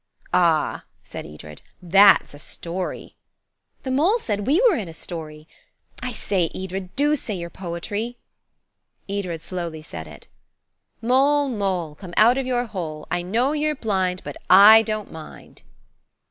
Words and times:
"Ah," 0.33 0.85
said 1.03 1.27
Edred, 1.27 1.61
"that's 1.79 2.33
a 2.33 2.39
story." 2.39 3.15
"The 3.83 3.91
mole 3.91 4.17
said 4.17 4.47
we 4.47 4.59
were 4.67 4.75
in 4.75 4.87
a 4.87 4.95
story. 4.95 5.47
I 6.01 6.11
say, 6.11 6.49
Edred, 6.55 6.95
do 6.95 7.15
say 7.15 7.35
your 7.35 7.51
poetry." 7.51 8.17
Edred 9.07 9.43
slowly 9.43 9.83
said 9.83 10.07
it–. 10.07 10.25
"'Mole, 11.03 11.49
mole, 11.49 11.93
Come 11.93 12.15
out 12.17 12.39
of 12.39 12.47
your 12.47 12.65
hole; 12.65 13.05
I 13.11 13.21
know 13.21 13.51
you're 13.51 13.75
blind, 13.75 14.23
But 14.23 14.37
I 14.49 14.81
don't 14.81 15.11
mind.'" 15.11 15.61